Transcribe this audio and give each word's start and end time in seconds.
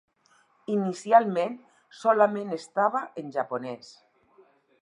Inicialment 0.75 1.53
solament 1.99 2.57
estava 2.57 3.05
en 3.25 3.33
japonès. 3.39 3.93